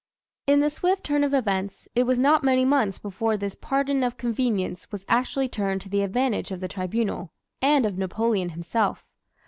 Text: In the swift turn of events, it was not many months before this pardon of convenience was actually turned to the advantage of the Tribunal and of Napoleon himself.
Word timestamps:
In 0.47 0.61
the 0.61 0.71
swift 0.71 1.03
turn 1.03 1.23
of 1.23 1.31
events, 1.31 1.87
it 1.93 2.05
was 2.07 2.17
not 2.17 2.43
many 2.43 2.65
months 2.65 2.97
before 2.97 3.37
this 3.37 3.53
pardon 3.55 4.01
of 4.03 4.17
convenience 4.17 4.91
was 4.91 5.05
actually 5.07 5.47
turned 5.47 5.81
to 5.81 5.89
the 5.89 6.01
advantage 6.01 6.49
of 6.51 6.59
the 6.59 6.67
Tribunal 6.67 7.31
and 7.61 7.85
of 7.85 7.99
Napoleon 7.99 8.49
himself. 8.49 9.05